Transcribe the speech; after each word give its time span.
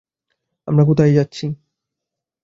আমরা 0.67 0.83
কোথায় 0.85 1.13
যাচ্ছি? 1.13 1.45